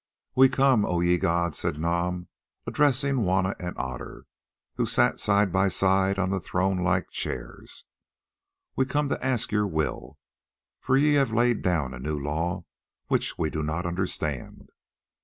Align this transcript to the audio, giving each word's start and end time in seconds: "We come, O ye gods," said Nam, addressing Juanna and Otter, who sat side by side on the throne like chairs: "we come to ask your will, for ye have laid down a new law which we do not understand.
"We 0.33 0.49
come, 0.49 0.83
O 0.83 0.99
ye 0.99 1.19
gods," 1.19 1.59
said 1.59 1.77
Nam, 1.77 2.27
addressing 2.65 3.17
Juanna 3.17 3.55
and 3.59 3.75
Otter, 3.77 4.25
who 4.77 4.87
sat 4.87 5.19
side 5.19 5.51
by 5.53 5.67
side 5.67 6.17
on 6.17 6.31
the 6.31 6.39
throne 6.39 6.79
like 6.83 7.11
chairs: 7.11 7.83
"we 8.75 8.85
come 8.87 9.09
to 9.09 9.23
ask 9.23 9.51
your 9.51 9.67
will, 9.67 10.17
for 10.79 10.97
ye 10.97 11.13
have 11.13 11.31
laid 11.31 11.61
down 11.61 11.93
a 11.93 11.99
new 11.99 12.17
law 12.17 12.65
which 13.09 13.37
we 13.37 13.51
do 13.51 13.61
not 13.61 13.85
understand. 13.85 14.69